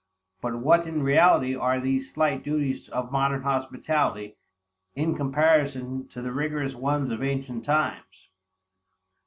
But 0.41 0.55
what 0.57 0.87
in 0.87 1.03
reality 1.03 1.55
are 1.55 1.79
these 1.79 2.11
slight 2.11 2.41
duties 2.41 2.89
of 2.89 3.11
modern 3.11 3.43
hospitality, 3.43 4.35
in 4.95 5.13
comparison 5.13 6.07
to 6.07 6.23
the 6.23 6.33
rigorous 6.33 6.73
ones 6.73 7.11
of 7.11 7.21
ancient 7.21 7.65
times? 7.65 8.29